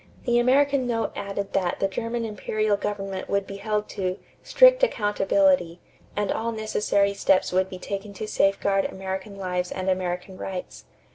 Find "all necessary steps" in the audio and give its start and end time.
6.31-7.51